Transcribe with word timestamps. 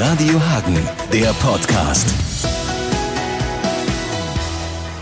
Radio 0.00 0.40
Hagen, 0.40 0.76
der 1.12 1.32
Podcast. 1.40 2.08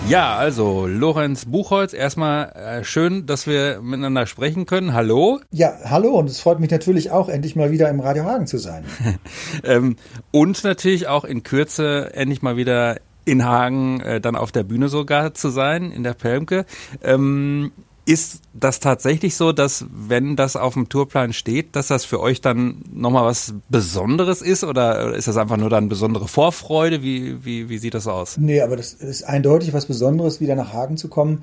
Ja, 0.09 0.37
also 0.37 0.87
Lorenz 0.87 1.45
Buchholz, 1.45 1.93
erstmal 1.93 2.49
äh, 2.53 2.83
schön, 2.83 3.27
dass 3.27 3.47
wir 3.47 3.83
miteinander 3.83 4.25
sprechen 4.25 4.65
können. 4.65 4.95
Hallo. 4.95 5.41
Ja, 5.51 5.75
hallo 5.85 6.19
und 6.19 6.31
es 6.31 6.41
freut 6.41 6.61
mich 6.61 6.71
natürlich 6.71 7.11
auch, 7.11 7.29
endlich 7.29 7.57
mal 7.57 7.71
wieder 7.71 7.91
im 7.91 8.01
Radio 8.01 8.25
Hagen 8.25 8.47
zu 8.47 8.57
sein. 8.57 8.85
ähm, 9.65 9.97
und 10.31 10.65
natürlich 10.65 11.09
auch 11.09 11.27
in 11.27 11.43
Kürze 11.43 12.15
endlich 12.15 12.41
mal 12.41 12.57
wieder 12.57 12.97
in 13.27 13.45
Hagen 13.45 14.01
äh, 14.01 14.19
dann 14.19 14.35
auf 14.35 14.51
der 14.51 14.63
Bühne 14.63 14.89
sogar 14.89 15.35
zu 15.35 15.51
sein, 15.51 15.93
in 15.93 16.05
der 16.05 16.15
Pelmke. 16.15 16.65
Ähm, 17.05 17.73
ist 18.07 18.41
das 18.55 18.79
tatsächlich 18.79 19.35
so, 19.35 19.53
dass 19.53 19.85
wenn 19.91 20.37
das 20.37 20.55
auf 20.55 20.75
dem 20.75 20.89
Tourplan 20.89 21.33
steht, 21.33 21.75
dass 21.75 21.89
das 21.89 22.05
für 22.05 22.21
euch 22.21 22.41
dann 22.41 22.85
nochmal 22.95 23.25
was 23.25 23.53
Besonderes 23.69 24.43
ist 24.43 24.63
oder 24.63 25.15
ist 25.15 25.27
das 25.27 25.37
einfach 25.37 25.57
nur 25.57 25.71
dann 25.71 25.89
besondere 25.89 26.29
Vorfreude? 26.29 27.03
Wie, 27.03 27.45
wie, 27.45 27.69
wie 27.69 27.79
sieht 27.79 27.95
das 27.95 28.07
aus? 28.07 28.39
Nee, 28.39 28.61
aber 28.61 28.77
das 28.77 28.93
ist 28.95 29.25
eindeutig 29.25 29.73
was 29.73 29.87
Besonderes, 29.87 30.41
wieder 30.41 30.55
nach 30.55 30.73
Hagen 30.73 30.97
zu 30.97 31.09
kommen. 31.09 31.43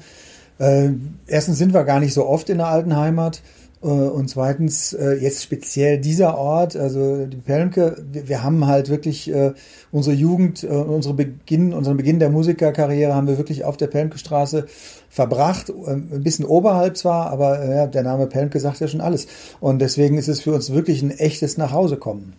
Äh, 0.57 0.91
erstens 1.27 1.57
sind 1.57 1.73
wir 1.73 1.83
gar 1.83 1.99
nicht 1.99 2.13
so 2.13 2.25
oft 2.25 2.49
in 2.49 2.59
der 2.59 2.67
alten 2.67 2.95
Heimat. 2.95 3.41
Äh, 3.83 3.87
und 3.87 4.29
zweitens, 4.29 4.93
äh, 4.93 5.15
jetzt 5.15 5.43
speziell 5.43 5.99
dieser 5.99 6.37
Ort, 6.37 6.75
also 6.75 7.25
die 7.25 7.37
Pelmke, 7.37 8.03
wir, 8.11 8.43
haben 8.43 8.65
halt 8.65 8.89
wirklich 8.89 9.29
äh, 9.29 9.53
unsere 9.91 10.15
Jugend, 10.15 10.63
unsere 10.63 11.13
Beginn, 11.13 11.73
unseren 11.73 11.97
Beginn 11.97 12.19
der 12.19 12.29
Musikerkarriere 12.29 13.13
haben 13.13 13.27
wir 13.27 13.37
wirklich 13.37 13.65
auf 13.65 13.77
der 13.77 13.87
Pelmke-Straße 13.87 14.65
verbracht. 15.09 15.69
Ein 15.69 16.23
bisschen 16.23 16.45
oberhalb 16.45 16.97
zwar, 16.97 17.29
aber 17.29 17.63
ja, 17.63 17.87
der 17.87 18.03
Name 18.03 18.27
Pelmke 18.27 18.59
sagt 18.59 18.79
ja 18.79 18.87
schon 18.87 19.01
alles. 19.01 19.27
Und 19.59 19.79
deswegen 19.79 20.17
ist 20.17 20.27
es 20.27 20.41
für 20.41 20.53
uns 20.53 20.71
wirklich 20.71 21.01
ein 21.01 21.11
echtes 21.11 21.57
Nachhausekommen. 21.57 22.33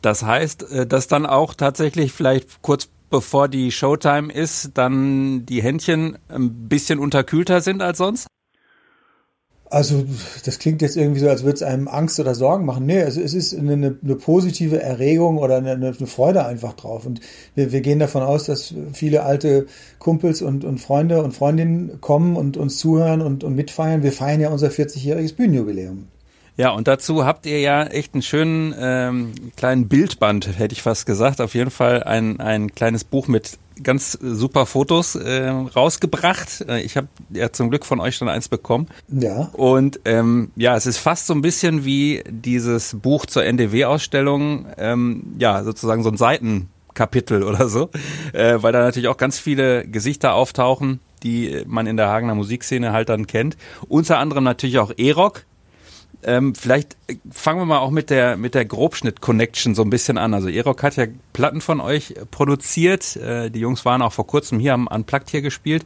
Das 0.00 0.22
heißt, 0.22 0.66
dass 0.88 1.08
dann 1.08 1.26
auch 1.26 1.54
tatsächlich 1.54 2.12
vielleicht 2.12 2.62
kurz 2.62 2.88
bevor 3.10 3.48
die 3.48 3.70
Showtime 3.70 4.32
ist, 4.32 4.70
dann 4.74 5.44
die 5.46 5.62
Händchen 5.62 6.18
ein 6.28 6.68
bisschen 6.68 6.98
unterkühlter 6.98 7.60
sind 7.60 7.82
als 7.82 7.98
sonst? 7.98 8.26
Also, 9.68 10.04
das 10.44 10.60
klingt 10.60 10.80
jetzt 10.80 10.96
irgendwie 10.96 11.20
so, 11.20 11.28
als 11.28 11.42
würde 11.42 11.56
es 11.56 11.62
einem 11.62 11.88
Angst 11.88 12.20
oder 12.20 12.34
Sorgen 12.34 12.64
machen. 12.64 12.86
Nee, 12.86 13.02
also 13.02 13.20
es 13.20 13.34
ist 13.34 13.56
eine, 13.56 13.72
eine 14.02 14.16
positive 14.16 14.80
Erregung 14.80 15.38
oder 15.38 15.56
eine, 15.56 15.72
eine, 15.72 15.92
Freude 15.92 16.46
einfach 16.46 16.74
drauf. 16.74 17.04
Und 17.04 17.20
wir, 17.56 17.72
wir 17.72 17.80
gehen 17.80 17.98
davon 17.98 18.22
aus, 18.22 18.44
dass 18.44 18.74
viele 18.92 19.24
alte 19.24 19.66
Kumpels 19.98 20.40
und, 20.40 20.64
und 20.64 20.78
Freunde 20.78 21.22
und 21.22 21.32
Freundinnen 21.32 22.00
kommen 22.00 22.36
und 22.36 22.56
uns 22.56 22.78
zuhören 22.78 23.20
und, 23.22 23.42
und 23.42 23.56
mitfeiern. 23.56 24.04
Wir 24.04 24.12
feiern 24.12 24.40
ja 24.40 24.50
unser 24.50 24.68
40-jähriges 24.68 25.34
Bühnenjubiläum. 25.34 26.06
Ja, 26.56 26.70
und 26.70 26.88
dazu 26.88 27.26
habt 27.26 27.44
ihr 27.44 27.60
ja 27.60 27.84
echt 27.84 28.14
einen 28.14 28.22
schönen 28.22 28.74
ähm, 28.78 29.32
kleinen 29.56 29.88
Bildband, 29.88 30.58
hätte 30.58 30.72
ich 30.72 30.82
fast 30.82 31.04
gesagt. 31.04 31.40
Auf 31.40 31.54
jeden 31.54 31.70
Fall 31.70 32.02
ein, 32.04 32.40
ein 32.40 32.74
kleines 32.74 33.04
Buch 33.04 33.28
mit 33.28 33.58
ganz 33.82 34.12
super 34.12 34.66
Fotos 34.66 35.14
äh, 35.14 35.48
rausgebracht. 35.48 36.64
Äh, 36.68 36.82
ich 36.82 36.96
habe 36.96 37.08
ja 37.30 37.52
zum 37.52 37.70
Glück 37.70 37.84
von 37.84 38.00
euch 38.00 38.16
schon 38.16 38.28
eins 38.28 38.48
bekommen. 38.48 38.88
Ja. 39.08 39.50
Und 39.52 40.00
ähm, 40.04 40.50
ja, 40.56 40.76
es 40.76 40.86
ist 40.86 40.98
fast 40.98 41.26
so 41.26 41.34
ein 41.34 41.42
bisschen 41.42 41.84
wie 41.84 42.22
dieses 42.28 42.96
Buch 43.00 43.26
zur 43.26 43.44
NDW-Ausstellung, 43.44 44.66
ähm, 44.78 45.34
ja, 45.38 45.62
sozusagen 45.64 46.02
so 46.02 46.10
ein 46.10 46.16
Seitenkapitel 46.16 47.42
oder 47.44 47.68
so, 47.68 47.90
äh, 48.32 48.56
weil 48.60 48.72
da 48.72 48.80
natürlich 48.80 49.08
auch 49.08 49.18
ganz 49.18 49.38
viele 49.38 49.86
Gesichter 49.86 50.34
auftauchen, 50.34 51.00
die 51.22 51.62
man 51.66 51.86
in 51.86 51.96
der 51.96 52.08
Hagener 52.08 52.34
Musikszene 52.34 52.92
halt 52.92 53.08
dann 53.08 53.26
kennt. 53.26 53.56
Unter 53.88 54.18
anderem 54.18 54.44
natürlich 54.44 54.78
auch 54.78 54.92
E-Rock, 54.96 55.44
ähm, 56.22 56.54
vielleicht 56.54 56.96
äh, 57.06 57.16
fangen 57.30 57.60
wir 57.60 57.66
mal 57.66 57.78
auch 57.78 57.90
mit 57.90 58.10
der 58.10 58.36
mit 58.36 58.54
der 58.54 58.64
Grobschnitt-Connection 58.64 59.74
so 59.74 59.82
ein 59.82 59.90
bisschen 59.90 60.18
an. 60.18 60.34
Also 60.34 60.48
Erok 60.48 60.82
hat 60.82 60.96
ja 60.96 61.06
Platten 61.32 61.60
von 61.60 61.80
euch 61.80 62.14
produziert. 62.30 63.16
Äh, 63.16 63.50
die 63.50 63.60
Jungs 63.60 63.84
waren 63.84 64.02
auch 64.02 64.12
vor 64.12 64.26
kurzem 64.26 64.58
hier 64.58 64.74
am 64.74 64.86
Unplugged 64.86 65.30
hier 65.30 65.42
gespielt. 65.42 65.84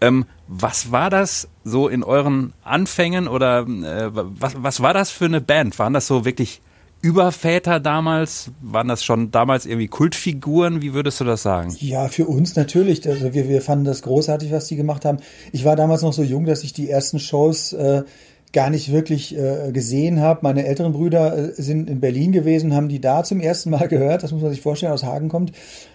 Ähm, 0.00 0.24
was 0.48 0.92
war 0.92 1.10
das 1.10 1.48
so 1.64 1.88
in 1.88 2.02
euren 2.02 2.52
Anfängen 2.64 3.28
oder 3.28 3.60
äh, 3.60 4.10
was, 4.12 4.54
was 4.56 4.80
war 4.80 4.94
das 4.94 5.10
für 5.10 5.26
eine 5.26 5.40
Band? 5.40 5.78
Waren 5.78 5.92
das 5.92 6.06
so 6.06 6.24
wirklich 6.24 6.60
Überväter 7.02 7.80
damals? 7.80 8.50
Waren 8.60 8.88
das 8.88 9.04
schon 9.04 9.30
damals 9.30 9.66
irgendwie 9.66 9.88
Kultfiguren? 9.88 10.82
Wie 10.82 10.92
würdest 10.92 11.20
du 11.20 11.24
das 11.24 11.42
sagen? 11.42 11.74
Ja, 11.78 12.08
für 12.08 12.26
uns 12.26 12.56
natürlich. 12.56 13.06
Also 13.08 13.32
wir, 13.32 13.48
wir 13.48 13.62
fanden 13.62 13.84
das 13.84 14.02
großartig, 14.02 14.52
was 14.52 14.66
die 14.66 14.76
gemacht 14.76 15.04
haben. 15.04 15.18
Ich 15.52 15.64
war 15.64 15.76
damals 15.76 16.02
noch 16.02 16.12
so 16.12 16.22
jung, 16.22 16.44
dass 16.44 16.62
ich 16.62 16.72
die 16.72 16.90
ersten 16.90 17.18
Shows 17.18 17.72
äh, 17.72 18.02
gar 18.52 18.70
nicht 18.70 18.90
wirklich 18.90 19.36
äh, 19.36 19.70
gesehen 19.72 20.20
habe. 20.20 20.40
Meine 20.42 20.66
älteren 20.66 20.92
Brüder 20.92 21.36
äh, 21.36 21.62
sind 21.62 21.88
in 21.88 22.00
Berlin 22.00 22.32
gewesen, 22.32 22.74
haben 22.74 22.88
die 22.88 23.00
da 23.00 23.22
zum 23.22 23.40
ersten 23.40 23.70
Mal 23.70 23.88
gehört. 23.88 24.22
Das 24.22 24.32
muss 24.32 24.42
man 24.42 24.50
sich 24.50 24.60
vorstellen, 24.60 24.92
aus 24.92 25.04
Hagen 25.04 25.28
kommt. 25.28 25.52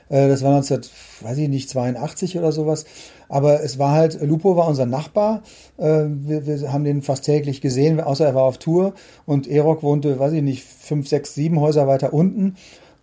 Äh, 0.10 0.30
das 0.30 0.42
war 0.42 0.52
19, 0.52 0.82
weiß 1.22 1.38
ich 1.38 1.50
nicht, 1.50 1.70
82 1.70 2.38
oder 2.38 2.52
sowas. 2.52 2.86
Aber 3.28 3.62
es 3.64 3.78
war 3.78 3.92
halt, 3.92 4.22
Lupo 4.22 4.56
war 4.56 4.68
unser 4.68 4.86
Nachbar. 4.86 5.44
Äh, 5.78 6.06
wir, 6.08 6.46
wir 6.46 6.72
haben 6.72 6.84
den 6.84 7.02
fast 7.02 7.26
täglich 7.26 7.60
gesehen, 7.60 8.00
außer 8.00 8.26
er 8.26 8.36
war 8.36 8.44
auf 8.44 8.58
Tour. 8.58 8.94
Und 9.26 9.48
Erok 9.48 9.84
wohnte, 9.84 10.18
weiß 10.20 10.34
ich 10.34 10.44
nicht, 10.44 10.64
fünf, 10.64 11.08
sechs, 11.08 11.34
sieben 11.34 11.60
Häuser 11.60 11.88
weiter 11.88 12.14
unten. 12.14 12.56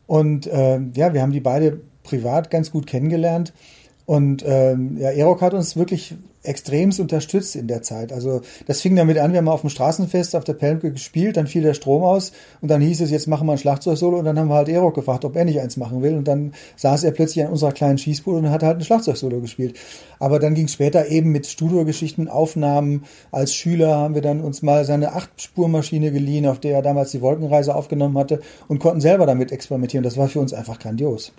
Und 0.07 0.47
äh, 0.47 0.81
ja, 0.95 1.13
wir 1.13 1.23
haben 1.23 1.33
die 1.33 1.41
beide 1.41 1.81
privat 2.05 2.51
ganz 2.51 2.71
gut 2.71 2.87
kennengelernt. 2.87 3.53
Und 4.07 4.45
ähm, 4.47 4.97
ja, 4.99 5.11
Erok 5.11 5.43
hat 5.43 5.55
uns 5.55 5.77
wirklich 5.77 6.15
extremst 6.43 7.01
unterstützt 7.01 7.57
in 7.57 7.69
der 7.69 7.83
Zeit. 7.83 8.13
Also 8.13 8.41
das 8.67 8.81
fing 8.81 8.97
damit 8.97 9.19
an, 9.19 9.33
wir 9.33 9.39
haben 9.39 9.49
auf 9.49 9.61
dem 9.61 9.71
Straßenfest 9.71 10.35
auf 10.35 10.45
der 10.45 10.55
Pelmke 10.55 10.93
gespielt, 10.93 11.37
dann 11.37 11.47
fiel 11.47 11.63
der 11.63 11.75
Strom 11.75 12.03
aus 12.03 12.33
und 12.61 12.71
dann 12.71 12.81
hieß 12.81 13.01
es, 13.01 13.11
jetzt 13.11 13.29
machen 13.29 13.47
wir 13.47 13.53
ein 13.53 13.59
Schlagzeugsolo 13.59 14.19
und 14.19 14.25
dann 14.25 14.39
haben 14.39 14.49
wir 14.49 14.55
halt 14.55 14.69
Erok 14.69 14.95
gefragt, 14.95 15.25
ob 15.25 15.37
er 15.37 15.45
nicht 15.45 15.61
eins 15.61 15.77
machen 15.77 16.03
will 16.03 16.15
und 16.15 16.27
dann 16.27 16.53
saß 16.77 17.05
er 17.05 17.13
plötzlich 17.13 17.45
an 17.45 17.53
unserer 17.53 17.73
kleinen 17.73 17.99
Schießbude 17.99 18.39
und 18.39 18.51
hat 18.51 18.63
halt 18.63 18.79
ein 18.79 18.85
Schlagzeugsolo 18.85 19.41
gespielt. 19.41 19.79
Aber 20.19 20.39
dann 20.39 20.55
ging 20.55 20.67
es 20.67 20.73
später 20.73 21.09
eben 21.09 21.31
mit 21.31 21.47
Studiogeschichten, 21.47 22.29
Aufnahmen. 22.29 23.05
Als 23.31 23.55
Schüler 23.55 23.97
haben 23.97 24.15
wir 24.15 24.23
dann 24.23 24.41
uns 24.41 24.63
mal 24.63 24.85
seine 24.85 25.15
Acht-Spurmaschine 25.15 26.13
geliehen, 26.13 26.47
auf 26.47 26.61
der 26.61 26.77
er 26.77 26.83
damals 26.83 27.11
die 27.13 27.21
Wolkenreise 27.21 27.75
aufgenommen 27.75 28.19
hatte 28.19 28.41
und 28.69 28.79
konnten 28.79 29.01
selber 29.01 29.27
damit 29.27 29.53
experimentieren. 29.53 30.05
Das 30.05 30.17
war 30.17 30.29
für 30.29 30.41
uns 30.41 30.53
einfach 30.53 30.79
grandios 30.79 31.33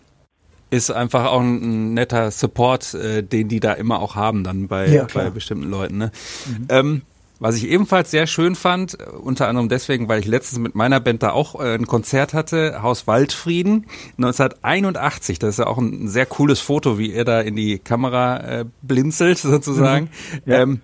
ist 0.70 0.92
einfach 0.92 1.26
auch 1.26 1.42
ein 1.42 1.94
netter 1.94 2.32
Support, 2.32 2.94
äh, 2.96 3.24
den 3.24 3.48
die 3.48 3.60
da 3.60 3.74
immer 3.74 4.00
auch 4.00 4.16
haben 4.16 4.44
dann 4.44 4.68
bei, 4.68 4.88
ja, 4.88 5.08
bei 5.14 5.30
bestimmten 5.30 5.70
Leuten. 5.70 5.98
Ne? 5.98 6.12
Mhm. 6.48 6.68
Ähm, 6.70 7.02
was 7.40 7.58
ich 7.58 7.68
ebenfalls 7.68 8.10
sehr 8.10 8.26
schön 8.26 8.56
fand, 8.56 9.00
äh, 9.00 9.04
unter 9.04 9.50
anderem 9.50 9.68
deswegen, 9.68 10.08
weil 10.08 10.22
ich 10.22 10.26
letztens 10.26 10.60
mit 10.60 10.76
meiner 10.76 11.00
Band 11.00 11.24
da 11.24 11.32
auch 11.32 11.60
äh, 11.60 11.76
ein 11.76 11.88
Konzert 11.88 12.34
hatte, 12.34 12.82
Haus 12.82 13.06
Waldfrieden 13.06 13.86
1981. 14.18 15.40
Das 15.40 15.50
ist 15.50 15.60
ja 15.60 15.68
auch 15.68 15.78
ein 15.78 16.08
sehr 16.08 16.26
cooles 16.26 16.60
Foto, 16.60 16.98
wie 16.98 17.12
er 17.12 17.26
da 17.26 17.42
in 17.42 17.56
die 17.56 17.80
Kamera 17.80 18.38
äh, 18.38 18.66
blinzelt 18.82 19.38
sozusagen. 19.40 20.10
Mhm. 20.46 20.52
Ja. 20.52 20.62
Ähm, 20.62 20.82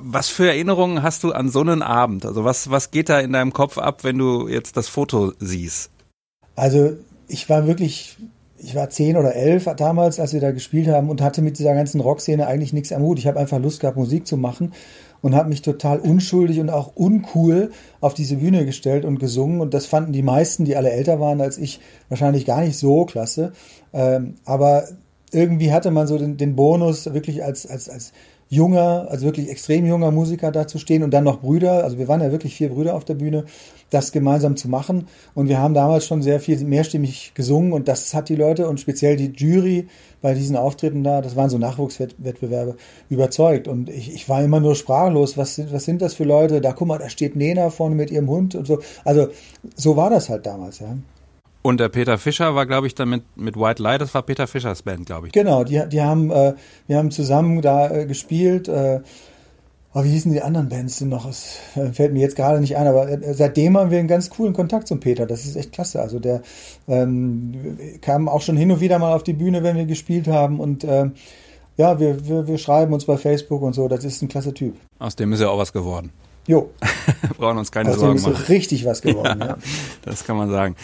was 0.00 0.28
für 0.28 0.48
Erinnerungen 0.48 1.02
hast 1.02 1.24
du 1.24 1.32
an 1.32 1.48
so 1.48 1.60
einen 1.60 1.82
Abend? 1.82 2.24
Also 2.24 2.44
was, 2.44 2.70
was 2.70 2.90
geht 2.90 3.08
da 3.08 3.20
in 3.20 3.32
deinem 3.32 3.52
Kopf 3.52 3.78
ab, 3.78 4.04
wenn 4.04 4.18
du 4.18 4.48
jetzt 4.48 4.76
das 4.76 4.88
Foto 4.88 5.32
siehst? 5.38 5.90
Also 6.56 6.96
ich 7.28 7.48
war 7.48 7.66
wirklich 7.66 8.16
ich 8.60 8.74
war 8.74 8.90
zehn 8.90 9.16
oder 9.16 9.34
elf 9.36 9.66
damals, 9.76 10.18
als 10.18 10.32
wir 10.32 10.40
da 10.40 10.50
gespielt 10.50 10.88
haben 10.88 11.10
und 11.10 11.22
hatte 11.22 11.42
mit 11.42 11.58
dieser 11.58 11.74
ganzen 11.74 12.00
Rockszene 12.00 12.46
eigentlich 12.46 12.72
nichts 12.72 12.92
am 12.92 13.02
Hut. 13.02 13.18
Ich 13.18 13.26
habe 13.26 13.38
einfach 13.38 13.60
Lust 13.60 13.80
gehabt, 13.80 13.96
Musik 13.96 14.26
zu 14.26 14.36
machen 14.36 14.72
und 15.20 15.34
habe 15.34 15.48
mich 15.48 15.62
total 15.62 16.00
unschuldig 16.00 16.60
und 16.60 16.70
auch 16.70 16.92
uncool 16.96 17.70
auf 18.00 18.14
diese 18.14 18.36
Bühne 18.36 18.64
gestellt 18.64 19.04
und 19.04 19.18
gesungen. 19.18 19.60
Und 19.60 19.74
das 19.74 19.86
fanden 19.86 20.12
die 20.12 20.22
meisten, 20.22 20.64
die 20.64 20.76
alle 20.76 20.90
älter 20.90 21.20
waren 21.20 21.40
als 21.40 21.56
ich, 21.56 21.80
wahrscheinlich 22.08 22.46
gar 22.46 22.62
nicht 22.62 22.76
so 22.76 23.04
klasse. 23.04 23.52
Ähm, 23.92 24.34
aber 24.44 24.88
irgendwie 25.32 25.72
hatte 25.72 25.90
man 25.90 26.06
so 26.06 26.18
den, 26.18 26.36
den 26.36 26.56
Bonus, 26.56 27.12
wirklich 27.12 27.44
als, 27.44 27.66
als, 27.66 27.88
als 27.88 28.12
junger, 28.50 29.06
also 29.10 29.26
wirklich 29.26 29.50
extrem 29.50 29.84
junger 29.86 30.10
Musiker 30.10 30.50
da 30.50 30.66
zu 30.66 30.78
stehen 30.78 31.02
und 31.02 31.12
dann 31.12 31.24
noch 31.24 31.40
Brüder, 31.40 31.84
also 31.84 31.98
wir 31.98 32.08
waren 32.08 32.22
ja 32.22 32.32
wirklich 32.32 32.54
vier 32.54 32.70
Brüder 32.70 32.94
auf 32.94 33.04
der 33.04 33.14
Bühne, 33.14 33.44
das 33.90 34.12
gemeinsam 34.12 34.56
zu 34.56 34.68
machen. 34.68 35.06
Und 35.34 35.48
wir 35.48 35.58
haben 35.58 35.74
damals 35.74 36.06
schon 36.06 36.22
sehr 36.22 36.40
viel 36.40 36.58
mehrstimmig 36.64 37.32
gesungen 37.34 37.72
und 37.72 37.88
das 37.88 38.12
hat 38.14 38.28
die 38.28 38.36
Leute 38.36 38.68
und 38.68 38.80
speziell 38.80 39.16
die 39.16 39.32
Jury 39.34 39.88
bei 40.20 40.34
diesen 40.34 40.56
Auftritten 40.56 41.04
da, 41.04 41.20
das 41.20 41.36
waren 41.36 41.50
so 41.50 41.58
Nachwuchswettbewerbe, 41.58 42.76
überzeugt. 43.08 43.68
Und 43.68 43.88
ich, 43.88 44.14
ich 44.14 44.28
war 44.28 44.42
immer 44.42 44.60
nur 44.60 44.74
sprachlos. 44.74 45.36
Was, 45.36 45.60
was 45.72 45.84
sind 45.84 46.02
das 46.02 46.14
für 46.14 46.24
Leute? 46.24 46.60
Da 46.60 46.72
guck 46.72 46.88
mal, 46.88 46.98
da 46.98 47.08
steht 47.08 47.36
Nena 47.36 47.70
vorne 47.70 47.94
mit 47.94 48.10
ihrem 48.10 48.28
Hund 48.28 48.54
und 48.54 48.66
so. 48.66 48.80
Also 49.04 49.28
so 49.76 49.96
war 49.96 50.10
das 50.10 50.28
halt 50.28 50.44
damals, 50.46 50.80
ja. 50.80 50.96
Und 51.62 51.80
der 51.80 51.88
Peter 51.88 52.18
Fischer 52.18 52.54
war, 52.54 52.66
glaube 52.66 52.86
ich, 52.86 52.94
dann 52.94 53.08
mit, 53.10 53.36
mit 53.36 53.56
White 53.56 53.82
Light, 53.82 54.00
das 54.00 54.14
war 54.14 54.22
Peter 54.22 54.46
Fischers 54.46 54.82
Band, 54.82 55.06
glaube 55.06 55.26
ich. 55.26 55.32
Genau, 55.32 55.64
die, 55.64 55.82
die 55.88 56.00
haben, 56.00 56.30
äh, 56.30 56.54
wir 56.86 56.96
haben 56.96 57.10
zusammen 57.10 57.60
da 57.62 57.90
äh, 57.90 58.06
gespielt. 58.06 58.68
Äh, 58.68 59.00
oh, 59.92 60.04
wie 60.04 60.10
hießen 60.10 60.32
die 60.32 60.40
anderen 60.40 60.68
Bands 60.68 60.98
denn 60.98 61.08
noch? 61.08 61.28
Es 61.28 61.56
äh, 61.74 61.92
fällt 61.92 62.12
mir 62.12 62.20
jetzt 62.20 62.36
gerade 62.36 62.60
nicht 62.60 62.76
ein, 62.76 62.86
aber 62.86 63.08
äh, 63.08 63.34
seitdem 63.34 63.76
haben 63.76 63.90
wir 63.90 63.98
einen 63.98 64.08
ganz 64.08 64.30
coolen 64.30 64.54
Kontakt 64.54 64.86
zum 64.86 65.00
Peter. 65.00 65.26
Das 65.26 65.44
ist 65.44 65.56
echt 65.56 65.72
klasse. 65.72 66.00
Also 66.00 66.20
der 66.20 66.42
ähm, 66.86 67.78
kam 68.02 68.28
auch 68.28 68.42
schon 68.42 68.56
hin 68.56 68.70
und 68.70 68.80
wieder 68.80 68.98
mal 68.98 69.14
auf 69.14 69.24
die 69.24 69.32
Bühne, 69.32 69.62
wenn 69.62 69.76
wir 69.76 69.86
gespielt 69.86 70.28
haben 70.28 70.60
und 70.60 70.84
äh, 70.84 71.10
ja, 71.76 72.00
wir, 72.00 72.26
wir, 72.26 72.46
wir 72.48 72.58
schreiben 72.58 72.92
uns 72.92 73.04
bei 73.04 73.16
Facebook 73.16 73.62
und 73.62 73.72
so. 73.72 73.88
Das 73.88 74.04
ist 74.04 74.20
ein 74.20 74.28
klasse 74.28 74.52
Typ. 74.52 74.76
Aus 74.98 75.14
dem 75.16 75.32
ist 75.32 75.40
ja 75.40 75.48
auch 75.48 75.58
was 75.58 75.72
geworden. 75.72 76.12
Jo. 76.48 76.70
Brauchen 77.36 77.58
uns 77.58 77.70
keine 77.70 77.90
Aus 77.90 77.96
Sorgen 77.96 78.14
dem 78.14 78.16
ist 78.16 78.22
machen. 78.22 78.36
so 78.36 78.52
richtig 78.52 78.84
was 78.84 79.02
geworden. 79.02 79.38
Ja, 79.40 79.46
ja. 79.46 79.58
Das 80.02 80.24
kann 80.24 80.36
man 80.36 80.50
sagen. 80.50 80.74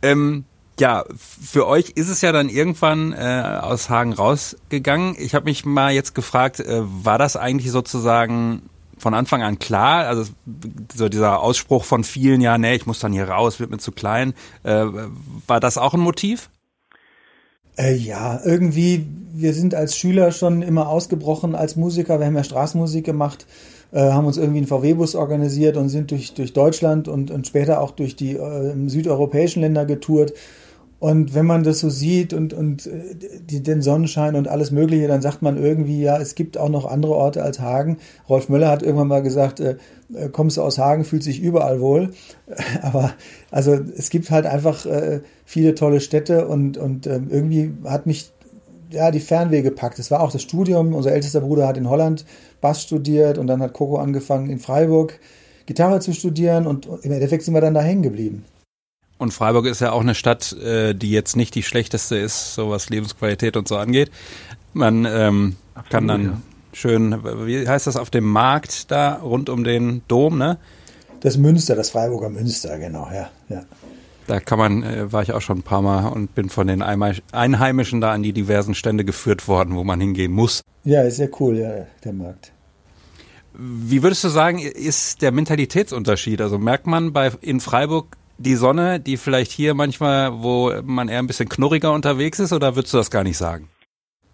Ähm, 0.00 0.44
ja, 0.78 1.04
für 1.18 1.66
euch 1.66 1.90
ist 1.90 2.08
es 2.08 2.20
ja 2.20 2.30
dann 2.30 2.48
irgendwann 2.48 3.12
äh, 3.12 3.58
aus 3.60 3.90
Hagen 3.90 4.12
rausgegangen. 4.12 5.16
Ich 5.18 5.34
habe 5.34 5.46
mich 5.46 5.66
mal 5.66 5.92
jetzt 5.92 6.14
gefragt, 6.14 6.60
äh, 6.60 6.82
war 6.82 7.18
das 7.18 7.36
eigentlich 7.36 7.72
sozusagen 7.72 8.62
von 8.96 9.12
Anfang 9.12 9.42
an 9.42 9.58
klar? 9.58 10.06
Also 10.06 10.30
so 10.94 11.08
dieser 11.08 11.40
Ausspruch 11.40 11.84
von 11.84 12.04
vielen, 12.04 12.40
ja, 12.40 12.56
nee, 12.56 12.76
ich 12.76 12.86
muss 12.86 13.00
dann 13.00 13.12
hier 13.12 13.28
raus, 13.28 13.58
wird 13.58 13.70
mir 13.70 13.78
zu 13.78 13.90
klein. 13.90 14.34
Äh, 14.62 14.86
war 15.48 15.58
das 15.58 15.78
auch 15.78 15.94
ein 15.94 16.00
Motiv? 16.00 16.48
Äh, 17.78 17.94
ja, 17.94 18.40
irgendwie, 18.44 19.06
wir 19.32 19.54
sind 19.54 19.74
als 19.74 19.96
Schüler 19.96 20.32
schon 20.32 20.62
immer 20.62 20.88
ausgebrochen 20.88 21.54
als 21.54 21.76
Musiker. 21.76 22.18
Wir 22.18 22.26
haben 22.26 22.34
ja 22.34 22.42
Straßenmusik 22.42 23.06
gemacht, 23.06 23.46
äh, 23.92 24.00
haben 24.00 24.26
uns 24.26 24.36
irgendwie 24.36 24.58
einen 24.58 24.66
VW-Bus 24.66 25.14
organisiert 25.14 25.76
und 25.76 25.88
sind 25.88 26.10
durch, 26.10 26.34
durch 26.34 26.52
Deutschland 26.52 27.06
und, 27.06 27.30
und 27.30 27.46
später 27.46 27.80
auch 27.80 27.92
durch 27.92 28.16
die 28.16 28.34
äh, 28.34 28.74
südeuropäischen 28.88 29.62
Länder 29.62 29.86
getourt. 29.86 30.32
Und 31.00 31.32
wenn 31.34 31.46
man 31.46 31.62
das 31.62 31.78
so 31.78 31.90
sieht 31.90 32.32
und, 32.32 32.52
und 32.52 32.86
äh, 32.86 33.14
die, 33.48 33.62
den 33.62 33.82
Sonnenschein 33.82 34.34
und 34.34 34.48
alles 34.48 34.72
Mögliche, 34.72 35.06
dann 35.06 35.22
sagt 35.22 35.42
man 35.42 35.56
irgendwie, 35.56 36.02
ja, 36.02 36.18
es 36.18 36.34
gibt 36.34 36.58
auch 36.58 36.68
noch 36.68 36.86
andere 36.86 37.14
Orte 37.14 37.42
als 37.42 37.60
Hagen. 37.60 37.98
Rolf 38.28 38.48
Möller 38.48 38.68
hat 38.68 38.82
irgendwann 38.82 39.06
mal 39.06 39.22
gesagt, 39.22 39.60
äh, 39.60 39.76
äh 40.12 40.28
kommst 40.28 40.56
du 40.56 40.62
aus 40.62 40.78
Hagen, 40.78 41.04
fühlt 41.04 41.22
sich 41.22 41.40
überall 41.40 41.80
wohl. 41.80 42.10
Aber 42.82 43.12
also 43.52 43.74
es 43.74 44.10
gibt 44.10 44.30
halt 44.32 44.46
einfach 44.46 44.86
äh, 44.86 45.20
viele 45.44 45.76
tolle 45.76 46.00
Städte 46.00 46.48
und, 46.48 46.78
und 46.78 47.06
äh, 47.06 47.20
irgendwie 47.28 47.72
hat 47.84 48.06
mich 48.06 48.32
ja 48.90 49.12
die 49.12 49.20
Fernweh 49.20 49.62
gepackt. 49.62 50.00
Es 50.00 50.10
war 50.10 50.20
auch 50.20 50.32
das 50.32 50.42
Studium. 50.42 50.94
Unser 50.94 51.12
ältester 51.12 51.42
Bruder 51.42 51.68
hat 51.68 51.76
in 51.76 51.88
Holland 51.88 52.24
Bass 52.60 52.82
studiert 52.82 53.38
und 53.38 53.46
dann 53.46 53.62
hat 53.62 53.72
Coco 53.72 53.98
angefangen 53.98 54.50
in 54.50 54.58
Freiburg 54.58 55.20
Gitarre 55.66 56.00
zu 56.00 56.12
studieren 56.12 56.66
und 56.66 56.88
im 57.02 57.12
Endeffekt 57.12 57.44
sind 57.44 57.54
wir 57.54 57.60
dann 57.60 57.74
da 57.74 57.82
hängen 57.82 58.02
geblieben. 58.02 58.44
Und 59.18 59.34
Freiburg 59.34 59.66
ist 59.66 59.80
ja 59.80 59.92
auch 59.92 60.00
eine 60.00 60.14
Stadt, 60.14 60.52
äh, 60.52 60.94
die 60.94 61.10
jetzt 61.10 61.36
nicht 61.36 61.54
die 61.54 61.64
schlechteste 61.64 62.16
ist, 62.16 62.54
so 62.54 62.70
was 62.70 62.88
Lebensqualität 62.88 63.56
und 63.56 63.66
so 63.66 63.76
angeht. 63.76 64.10
Man 64.72 65.04
ähm, 65.04 65.56
Absolut, 65.74 65.90
kann 65.90 66.08
dann 66.08 66.24
ja. 66.24 66.40
schön, 66.72 67.24
wie 67.46 67.66
heißt 67.66 67.88
das, 67.88 67.96
auf 67.96 68.10
dem 68.10 68.24
Markt 68.24 68.90
da 68.90 69.14
rund 69.14 69.48
um 69.48 69.64
den 69.64 70.02
Dom, 70.06 70.38
ne? 70.38 70.58
Das 71.20 71.36
Münster, 71.36 71.74
das 71.74 71.90
Freiburger 71.90 72.30
Münster, 72.30 72.78
genau, 72.78 73.08
ja. 73.12 73.28
ja. 73.48 73.64
Da 74.28 74.38
kann 74.38 74.58
man, 74.58 74.82
äh, 74.84 75.12
war 75.12 75.22
ich 75.22 75.32
auch 75.32 75.40
schon 75.40 75.58
ein 75.58 75.62
paar 75.62 75.82
Mal 75.82 76.06
und 76.06 76.34
bin 76.36 76.48
von 76.48 76.68
den 76.68 76.82
Einheimischen 76.82 78.00
da 78.00 78.12
an 78.12 78.22
die 78.22 78.32
diversen 78.32 78.74
Stände 78.74 79.04
geführt 79.04 79.48
worden, 79.48 79.74
wo 79.74 79.82
man 79.82 80.00
hingehen 80.00 80.32
muss. 80.32 80.62
Ja, 80.84 81.02
ist 81.02 81.16
sehr 81.16 81.30
cool, 81.40 81.56
ja, 81.56 81.86
der 82.04 82.12
Markt. 82.12 82.52
Wie 83.54 84.04
würdest 84.04 84.22
du 84.22 84.28
sagen, 84.28 84.60
ist 84.60 85.22
der 85.22 85.32
Mentalitätsunterschied? 85.32 86.40
Also 86.40 86.58
merkt 86.58 86.86
man 86.86 87.12
bei 87.12 87.32
in 87.40 87.58
Freiburg 87.58 88.16
die 88.38 88.54
Sonne, 88.54 89.00
die 89.00 89.16
vielleicht 89.16 89.52
hier 89.52 89.74
manchmal, 89.74 90.42
wo 90.42 90.72
man 90.84 91.08
eher 91.08 91.18
ein 91.18 91.26
bisschen 91.26 91.48
knurriger 91.48 91.92
unterwegs 91.92 92.38
ist, 92.38 92.52
oder 92.52 92.76
würdest 92.76 92.94
du 92.94 92.98
das 92.98 93.10
gar 93.10 93.24
nicht 93.24 93.36
sagen? 93.36 93.68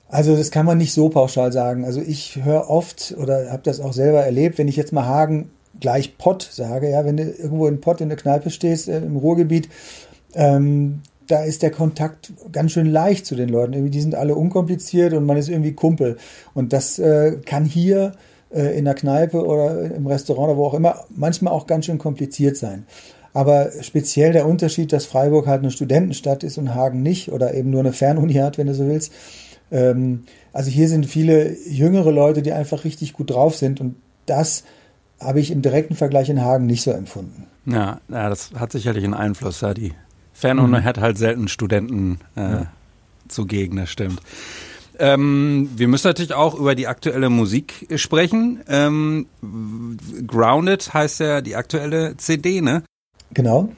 Also 0.09 0.37
das 0.37 0.51
kann 0.51 0.67
man 0.67 0.79
nicht 0.79 0.93
so 0.93 1.09
pauschal 1.09 1.53
sagen. 1.53 1.85
Also 1.85 2.01
ich 2.01 2.45
höre 2.45 2.71
oft 2.71 3.15
oder 3.19 3.51
habe 3.51 3.63
das 3.65 3.81
auch 3.81 3.93
selber 3.93 4.25
erlebt, 4.25 4.59
wenn 4.59 4.69
ich 4.69 4.77
jetzt 4.77 4.93
mal 4.93 5.07
Hagen 5.07 5.51
gleich 5.81 6.19
Pott 6.19 6.49
sage, 6.53 6.91
ja, 6.91 7.05
wenn 7.05 7.17
du 7.17 7.25
irgendwo 7.25 7.67
in 7.67 7.81
Pott 7.81 8.01
in 8.01 8.09
der 8.09 8.19
Kneipe 8.19 8.51
stehst, 8.51 8.89
äh, 8.89 8.99
im 8.99 9.17
Ruhrgebiet, 9.17 9.69
ähm, 10.35 11.01
da 11.27 11.43
ist 11.43 11.63
der 11.63 11.71
Kontakt 11.71 12.33
ganz 12.53 12.73
schön 12.73 12.87
leicht 12.87 13.27
zu 13.27 13.35
den 13.35 13.49
Leuten. 13.49 13.73
Irgendwie, 13.73 13.91
die 13.91 14.01
sind 14.01 14.15
alle 14.15 14.35
unkompliziert 14.35 15.15
und 15.15 15.25
man 15.25 15.37
ist 15.37 15.49
irgendwie 15.49 15.73
Kumpel. 15.73 16.19
Und 16.53 16.73
das 16.73 16.99
äh, 16.99 17.39
kann 17.45 17.65
hier 17.65 18.13
äh, 18.51 18.79
in 18.79 18.85
der 18.85 18.95
Kneipe 18.95 19.45
oder 19.45 19.95
im 19.95 20.07
Restaurant 20.07 20.51
oder 20.51 20.59
wo 20.59 20.67
auch 20.67 20.75
immer 20.75 21.05
manchmal 21.09 21.53
auch 21.53 21.67
ganz 21.67 21.87
schön 21.87 21.99
kompliziert 21.99 22.57
sein. 22.57 22.87
Aber 23.35 23.71
speziell 23.83 24.33
der 24.33 24.47
Unterschied, 24.47 24.93
dass 24.93 25.07
Freiburg 25.07 25.47
halt 25.47 25.61
eine 25.61 25.73
Studentenstadt 25.73 26.45
ist 26.45 26.57
und 26.57 26.75
Hagen 26.75 27.03
nicht 27.03 27.31
oder 27.33 27.53
eben 27.53 27.71
nur 27.71 27.81
eine 27.81 27.93
Fernuni 27.93 28.35
hat, 28.35 28.57
wenn 28.57 28.69
du 28.69 28.75
so 28.75 28.87
willst. 28.87 29.13
Ähm, 29.73 30.23
also 30.53 30.71
hier 30.71 30.89
sind 30.89 31.05
viele 31.05 31.57
jüngere 31.69 32.13
Leute, 32.13 32.43
die 32.43 32.53
einfach 32.53 32.85
richtig 32.85 33.13
gut 33.13 33.31
drauf 33.31 33.57
sind 33.57 33.81
und 33.81 33.97
das 34.27 34.63
habe 35.21 35.41
ich 35.41 35.51
im 35.51 35.63
direkten 35.63 35.97
Vergleich 35.97 36.29
in 36.29 36.43
Hagen 36.43 36.67
nicht 36.67 36.83
so 36.83 36.93
empfunden. 36.93 37.47
Ja, 37.67 38.01
ja 38.09 38.29
das 38.29 38.53
hat 38.55 38.73
sicherlich 38.73 39.05
einen 39.05 39.15
Einfluss. 39.15 39.61
Ja, 39.61 39.75
die 39.75 39.93
Fernuni 40.33 40.79
mhm. 40.79 40.85
hat 40.85 41.01
halt 41.01 41.19
selten 41.19 41.49
Studenten 41.49 42.21
äh, 42.37 42.41
ja. 42.41 42.67
zugegen, 43.29 43.77
das 43.77 43.91
stimmt. 43.91 44.21
Ähm, 44.99 45.71
wir 45.75 45.89
müssen 45.89 46.07
natürlich 46.07 46.35
auch 46.35 46.55
über 46.55 46.77
die 46.77 46.87
aktuelle 46.87 47.31
Musik 47.31 47.89
sprechen. 47.97 48.61
Ähm, 48.69 49.27
Grounded 50.25 50.95
heißt 50.95 51.19
ja 51.19 51.41
die 51.41 51.57
aktuelle 51.57 52.17
CD, 52.17 52.61
ne? 52.61 52.85
Genau. 53.35 53.69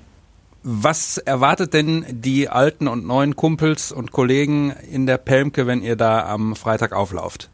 Was 0.62 1.18
erwartet 1.18 1.74
denn 1.74 2.04
die 2.10 2.48
alten 2.48 2.88
und 2.88 3.06
neuen 3.06 3.36
Kumpels 3.36 3.92
und 3.92 4.10
Kollegen 4.10 4.72
in 4.90 5.06
der 5.06 5.18
Pelmke, 5.18 5.66
wenn 5.66 5.80
ihr 5.80 5.96
da 5.96 6.26
am 6.26 6.56
Freitag 6.56 6.92
auflauft? 6.92 7.50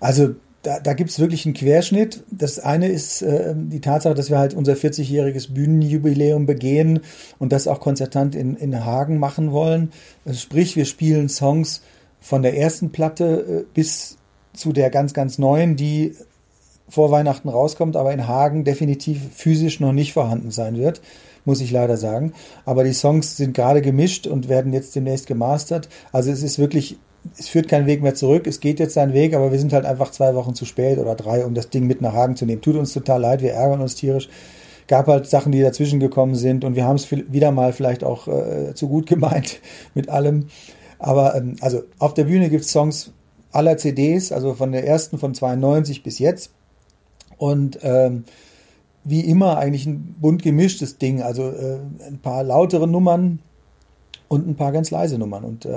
Also 0.00 0.34
da, 0.62 0.80
da 0.80 0.94
gibt 0.94 1.10
es 1.10 1.18
wirklich 1.18 1.46
einen 1.46 1.54
Querschnitt. 1.54 2.24
Das 2.30 2.58
eine 2.58 2.88
ist 2.88 3.22
äh, 3.22 3.54
die 3.56 3.80
Tatsache, 3.80 4.14
dass 4.14 4.30
wir 4.30 4.38
halt 4.38 4.52
unser 4.52 4.74
40-jähriges 4.74 5.54
Bühnenjubiläum 5.54 6.44
begehen 6.44 7.00
und 7.38 7.52
das 7.52 7.68
auch 7.68 7.80
konzertant 7.80 8.34
in, 8.34 8.56
in 8.56 8.84
Hagen 8.84 9.18
machen 9.18 9.52
wollen. 9.52 9.92
Also 10.24 10.40
sprich, 10.40 10.76
wir 10.76 10.84
spielen 10.84 11.28
Songs 11.28 11.82
von 12.20 12.42
der 12.42 12.58
ersten 12.58 12.90
Platte 12.90 13.24
äh, 13.24 13.64
bis 13.72 14.18
zu 14.52 14.72
der 14.72 14.90
ganz, 14.90 15.14
ganz 15.14 15.38
neuen, 15.38 15.76
die 15.76 16.16
vor 16.88 17.10
Weihnachten 17.10 17.48
rauskommt, 17.48 17.96
aber 17.96 18.12
in 18.12 18.28
Hagen 18.28 18.64
definitiv 18.64 19.20
physisch 19.34 19.80
noch 19.80 19.92
nicht 19.92 20.12
vorhanden 20.12 20.50
sein 20.50 20.76
wird, 20.76 21.00
muss 21.44 21.60
ich 21.60 21.70
leider 21.70 21.96
sagen. 21.96 22.32
Aber 22.64 22.84
die 22.84 22.92
Songs 22.92 23.36
sind 23.36 23.54
gerade 23.54 23.82
gemischt 23.82 24.26
und 24.26 24.48
werden 24.48 24.72
jetzt 24.72 24.94
demnächst 24.94 25.26
gemastert. 25.26 25.88
Also 26.12 26.30
es 26.30 26.42
ist 26.42 26.58
wirklich, 26.58 26.98
es 27.38 27.48
führt 27.48 27.68
keinen 27.68 27.86
Weg 27.86 28.02
mehr 28.02 28.14
zurück. 28.14 28.46
Es 28.46 28.60
geht 28.60 28.78
jetzt 28.78 28.94
seinen 28.94 29.14
Weg, 29.14 29.34
aber 29.34 29.50
wir 29.50 29.58
sind 29.58 29.72
halt 29.72 29.84
einfach 29.84 30.10
zwei 30.10 30.34
Wochen 30.34 30.54
zu 30.54 30.64
spät 30.64 30.98
oder 30.98 31.14
drei, 31.14 31.44
um 31.44 31.54
das 31.54 31.70
Ding 31.70 31.86
mit 31.86 32.00
nach 32.00 32.14
Hagen 32.14 32.36
zu 32.36 32.46
nehmen. 32.46 32.62
Tut 32.62 32.76
uns 32.76 32.92
total 32.92 33.20
leid, 33.20 33.42
wir 33.42 33.52
ärgern 33.52 33.80
uns 33.80 33.96
tierisch. 33.96 34.28
Gab 34.86 35.08
halt 35.08 35.26
Sachen, 35.26 35.50
die 35.50 35.60
dazwischen 35.60 35.98
gekommen 35.98 36.36
sind 36.36 36.64
und 36.64 36.76
wir 36.76 36.84
haben 36.84 36.94
es 36.94 37.10
wieder 37.10 37.50
mal 37.50 37.72
vielleicht 37.72 38.04
auch 38.04 38.28
äh, 38.28 38.74
zu 38.74 38.88
gut 38.88 39.06
gemeint 39.08 39.60
mit 39.94 40.08
allem. 40.08 40.46
Aber 40.98 41.34
ähm, 41.34 41.56
also 41.60 41.82
auf 41.98 42.14
der 42.14 42.24
Bühne 42.24 42.48
gibt 42.48 42.64
es 42.64 42.70
Songs 42.70 43.12
aller 43.50 43.76
CDs, 43.76 44.32
also 44.32 44.54
von 44.54 44.70
der 44.70 44.86
ersten 44.86 45.18
von 45.18 45.34
92 45.34 46.02
bis 46.02 46.18
jetzt. 46.18 46.52
Und 47.38 47.78
ähm, 47.82 48.24
wie 49.04 49.20
immer 49.20 49.58
eigentlich 49.58 49.86
ein 49.86 50.16
bunt 50.20 50.42
gemischtes 50.42 50.98
Ding, 50.98 51.22
also 51.22 51.50
äh, 51.50 51.78
ein 52.06 52.18
paar 52.18 52.42
lautere 52.42 52.88
Nummern 52.88 53.38
und 54.28 54.48
ein 54.48 54.56
paar 54.56 54.72
ganz 54.72 54.90
leise 54.90 55.18
Nummern. 55.18 55.44
Und 55.44 55.64
äh, 55.64 55.68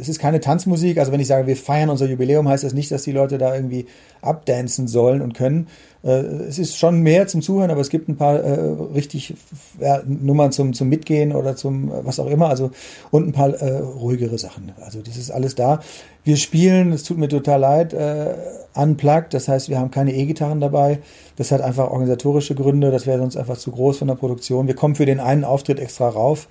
es 0.00 0.08
ist 0.08 0.18
keine 0.18 0.40
Tanzmusik, 0.40 0.98
also 0.98 1.12
wenn 1.12 1.20
ich 1.20 1.26
sage, 1.26 1.46
wir 1.46 1.56
feiern 1.56 1.88
unser 1.88 2.06
Jubiläum, 2.06 2.48
heißt 2.48 2.64
das 2.64 2.74
nicht, 2.74 2.90
dass 2.90 3.04
die 3.04 3.12
Leute 3.12 3.38
da 3.38 3.54
irgendwie 3.54 3.86
abdancen 4.20 4.86
sollen 4.86 5.22
und 5.22 5.32
können. 5.34 5.68
Äh, 6.04 6.10
es 6.48 6.58
ist 6.58 6.76
schon 6.76 7.00
mehr 7.00 7.26
zum 7.26 7.40
Zuhören, 7.40 7.70
aber 7.70 7.80
es 7.80 7.88
gibt 7.88 8.08
ein 8.08 8.16
paar 8.16 8.36
äh, 8.36 8.60
richtig 8.94 9.34
ja, 9.80 10.02
Nummern 10.06 10.52
zum, 10.52 10.74
zum 10.74 10.88
Mitgehen 10.88 11.32
oder 11.32 11.56
zum 11.56 11.90
äh, 11.90 12.04
was 12.04 12.20
auch 12.20 12.26
immer, 12.26 12.48
also 12.48 12.70
und 13.10 13.28
ein 13.28 13.32
paar 13.32 13.54
äh, 13.54 13.78
ruhigere 13.78 14.36
Sachen. 14.36 14.72
Also 14.84 15.00
das 15.00 15.16
ist 15.16 15.30
alles 15.30 15.54
da. 15.54 15.80
Wir 16.22 16.36
spielen, 16.36 16.92
es 16.92 17.02
tut 17.02 17.16
mir 17.16 17.28
total 17.28 17.60
leid, 17.60 17.94
äh, 17.94 18.34
unplugged, 18.74 19.32
das 19.32 19.48
heißt, 19.48 19.70
wir 19.70 19.78
haben 19.78 19.90
keine 19.90 20.12
E-Gitarren 20.12 20.60
dabei. 20.60 20.98
Das 21.36 21.50
hat 21.50 21.62
einfach 21.62 21.90
organisatorische 21.90 22.54
Gründe, 22.54 22.90
das 22.90 23.06
wäre 23.06 23.18
sonst 23.18 23.36
einfach 23.36 23.56
zu 23.56 23.70
groß 23.70 23.98
von 23.98 24.08
der 24.08 24.16
Produktion. 24.16 24.66
Wir 24.66 24.74
kommen 24.74 24.96
für 24.96 25.06
den 25.06 25.20
einen 25.20 25.44
Auftritt 25.44 25.78
extra 25.78 26.08
rauf. 26.08 26.48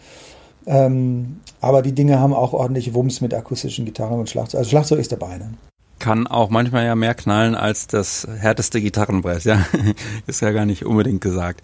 Ähm, 0.68 1.40
aber 1.62 1.82
die 1.82 1.94
Dinge 1.94 2.20
haben 2.20 2.34
auch 2.34 2.54
ordentlich 2.54 2.94
Wumms 2.94 3.22
mit 3.22 3.34
akustischen 3.34 3.86
Gitarren 3.86 4.20
und 4.20 4.30
Schlagzeug. 4.30 4.60
Also 4.60 4.70
Schlagzeug 4.72 5.00
ist 5.00 5.12
dabei. 5.12 5.38
Ne? 5.38 5.54
Kann 6.00 6.28
auch 6.28 6.50
manchmal 6.50 6.86
ja 6.86 6.96
mehr 6.96 7.14
knallen 7.14 7.56
als 7.56 7.88
das 7.88 8.28
härteste 8.40 8.82
Gitarrenbrett, 8.82 9.44
ja. 9.44 9.66
ist 10.28 10.42
ja 10.42 10.52
gar 10.52 10.66
nicht 10.66 10.86
unbedingt 10.86 11.22
gesagt. 11.22 11.62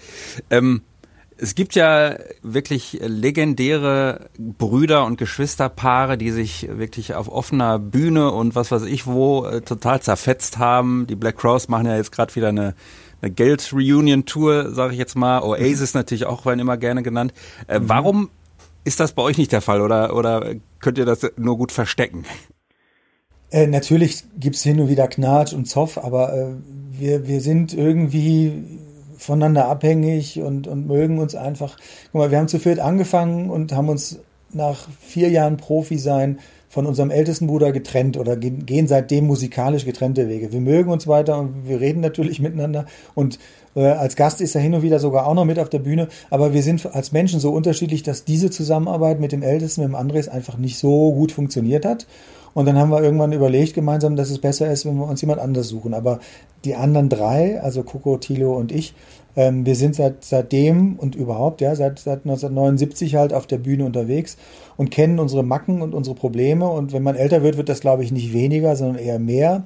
Ähm, 0.49 0.81
es 1.37 1.55
gibt 1.55 1.73
ja 1.73 2.17
wirklich 2.43 2.99
legendäre 3.01 4.29
Brüder 4.37 5.05
und 5.05 5.17
Geschwisterpaare, 5.17 6.15
die 6.15 6.29
sich 6.29 6.69
wirklich 6.71 7.15
auf 7.15 7.29
offener 7.29 7.79
Bühne 7.79 8.31
und 8.31 8.53
was 8.53 8.71
weiß 8.71 8.83
ich 8.83 9.07
wo 9.07 9.45
äh, 9.45 9.61
total 9.61 10.01
zerfetzt 10.01 10.59
haben. 10.59 11.07
Die 11.07 11.15
Black 11.15 11.37
Cross 11.37 11.67
machen 11.67 11.87
ja 11.87 11.95
jetzt 11.95 12.11
gerade 12.11 12.35
wieder 12.35 12.49
eine, 12.49 12.75
eine 13.23 13.31
Geld-Reunion-Tour, 13.31 14.71
sage 14.75 14.93
ich 14.93 14.99
jetzt 14.99 15.15
mal. 15.15 15.41
Oasis 15.41 15.95
natürlich 15.95 16.27
auch, 16.27 16.45
werden 16.45 16.59
immer 16.59 16.77
gerne 16.77 17.01
genannt. 17.01 17.33
Äh, 17.67 17.79
mhm. 17.79 17.89
Warum 17.89 18.29
ist 18.83 18.99
das 18.99 19.13
bei 19.13 19.21
euch 19.21 19.37
nicht 19.37 19.51
der 19.51 19.61
Fall 19.61 19.81
oder, 19.81 20.15
oder 20.15 20.55
könnt 20.79 20.97
ihr 20.97 21.05
das 21.05 21.31
nur 21.37 21.57
gut 21.57 21.71
verstecken? 21.71 22.25
Äh, 23.51 23.67
natürlich 23.67 24.23
gibt's 24.39 24.63
hin 24.63 24.79
und 24.79 24.89
wieder 24.89 25.07
Knatsch 25.07 25.53
und 25.53 25.65
Zoff, 25.65 25.97
aber 25.97 26.33
äh, 26.33 26.53
wir, 26.91 27.27
wir 27.27 27.41
sind 27.41 27.73
irgendwie 27.73 28.79
voneinander 29.17 29.67
abhängig 29.67 30.39
und, 30.39 30.67
und 30.67 30.87
mögen 30.87 31.19
uns 31.19 31.35
einfach. 31.35 31.77
Guck 32.11 32.21
mal, 32.21 32.31
wir 32.31 32.37
haben 32.37 32.47
zu 32.47 32.59
viert 32.59 32.79
angefangen 32.79 33.49
und 33.49 33.73
haben 33.73 33.89
uns 33.89 34.19
nach 34.51 34.87
vier 34.99 35.29
Jahren 35.29 35.57
Profi 35.57 35.97
sein 35.97 36.39
von 36.71 36.85
unserem 36.85 37.11
ältesten 37.11 37.47
Bruder 37.47 37.73
getrennt 37.73 38.15
oder 38.15 38.37
gehen 38.37 38.87
seitdem 38.87 39.27
musikalisch 39.27 39.83
getrennte 39.83 40.29
Wege. 40.29 40.53
Wir 40.53 40.61
mögen 40.61 40.89
uns 40.89 41.05
weiter 41.05 41.37
und 41.37 41.67
wir 41.67 41.81
reden 41.81 41.99
natürlich 41.99 42.39
miteinander 42.39 42.85
und 43.13 43.39
äh, 43.75 43.81
als 43.87 44.15
Gast 44.15 44.39
ist 44.39 44.55
er 44.55 44.61
hin 44.61 44.73
und 44.73 44.81
wieder 44.81 44.99
sogar 44.99 45.27
auch 45.27 45.33
noch 45.33 45.43
mit 45.43 45.59
auf 45.59 45.67
der 45.67 45.79
Bühne, 45.79 46.07
aber 46.29 46.53
wir 46.53 46.63
sind 46.63 46.95
als 46.95 47.11
Menschen 47.11 47.41
so 47.41 47.51
unterschiedlich, 47.51 48.03
dass 48.03 48.23
diese 48.23 48.49
Zusammenarbeit 48.49 49.19
mit 49.19 49.33
dem 49.33 49.43
Ältesten, 49.43 49.81
mit 49.81 49.89
dem 49.89 49.95
Andres 49.95 50.29
einfach 50.29 50.57
nicht 50.57 50.77
so 50.77 51.11
gut 51.11 51.33
funktioniert 51.33 51.85
hat. 51.85 52.07
Und 52.53 52.65
dann 52.65 52.77
haben 52.77 52.91
wir 52.91 53.01
irgendwann 53.01 53.31
überlegt 53.31 53.73
gemeinsam, 53.73 54.17
dass 54.17 54.29
es 54.29 54.39
besser 54.39 54.69
ist, 54.69 54.85
wenn 54.85 54.97
wir 54.97 55.07
uns 55.07 55.21
jemand 55.21 55.39
anders 55.39 55.69
suchen. 55.69 55.93
Aber 55.93 56.19
die 56.65 56.75
anderen 56.75 57.07
drei, 57.07 57.61
also 57.61 57.83
Coco, 57.83 58.17
Tilo 58.17 58.57
und 58.57 58.73
ich, 58.73 58.93
ähm, 59.35 59.65
wir 59.65 59.75
sind 59.75 59.95
seit 59.95 60.23
seitdem 60.23 60.95
und 60.97 61.15
überhaupt, 61.15 61.61
ja, 61.61 61.75
seit, 61.75 61.99
seit 61.99 62.25
1979 62.25 63.15
halt 63.15 63.33
auf 63.33 63.47
der 63.47 63.57
Bühne 63.57 63.85
unterwegs 63.85 64.37
und 64.77 64.91
kennen 64.91 65.19
unsere 65.19 65.43
Macken 65.43 65.81
und 65.81 65.93
unsere 65.93 66.15
Probleme. 66.15 66.67
Und 66.67 66.93
wenn 66.93 67.03
man 67.03 67.15
älter 67.15 67.43
wird, 67.43 67.57
wird 67.57 67.69
das, 67.69 67.81
glaube 67.81 68.03
ich, 68.03 68.11
nicht 68.11 68.33
weniger, 68.33 68.75
sondern 68.75 68.97
eher 68.97 69.19
mehr. 69.19 69.63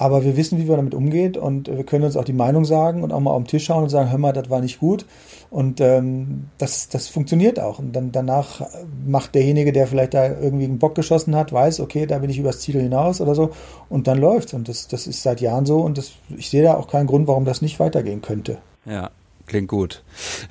Aber 0.00 0.24
wir 0.24 0.36
wissen, 0.36 0.58
wie 0.58 0.68
wir 0.68 0.76
damit 0.76 0.94
umgehen 0.94 1.36
und 1.36 1.66
wir 1.66 1.84
können 1.84 2.04
uns 2.04 2.16
auch 2.16 2.24
die 2.24 2.32
Meinung 2.32 2.64
sagen 2.64 3.02
und 3.02 3.12
auch 3.12 3.18
mal 3.18 3.32
auf 3.32 3.42
den 3.42 3.48
Tisch 3.48 3.64
schauen 3.64 3.82
und 3.82 3.88
sagen, 3.88 4.10
hör 4.10 4.18
mal, 4.18 4.32
das 4.32 4.48
war 4.48 4.60
nicht 4.60 4.78
gut. 4.78 5.04
Und 5.50 5.80
ähm, 5.80 6.44
das, 6.56 6.88
das 6.88 7.08
funktioniert 7.08 7.58
auch. 7.58 7.80
Und 7.80 7.94
dann 7.94 8.12
danach 8.12 8.62
macht 9.04 9.34
derjenige, 9.34 9.72
der 9.72 9.88
vielleicht 9.88 10.14
da 10.14 10.28
irgendwie 10.28 10.66
einen 10.66 10.78
Bock 10.78 10.94
geschossen 10.94 11.34
hat, 11.34 11.52
weiß, 11.52 11.80
okay, 11.80 12.06
da 12.06 12.18
bin 12.18 12.30
ich 12.30 12.38
übers 12.38 12.60
Ziel 12.60 12.80
hinaus 12.80 13.20
oder 13.20 13.34
so. 13.34 13.50
Und 13.88 14.06
dann 14.06 14.18
läuft's. 14.18 14.54
Und 14.54 14.68
das, 14.68 14.86
das 14.86 15.08
ist 15.08 15.24
seit 15.24 15.40
Jahren 15.40 15.66
so. 15.66 15.80
Und 15.80 15.98
das, 15.98 16.12
ich 16.36 16.48
sehe 16.48 16.62
da 16.62 16.76
auch 16.76 16.86
keinen 16.86 17.08
Grund, 17.08 17.26
warum 17.26 17.44
das 17.44 17.60
nicht 17.60 17.80
weitergehen 17.80 18.22
könnte. 18.22 18.58
Ja, 18.84 19.10
Klingt 19.48 19.68
gut. 19.68 20.02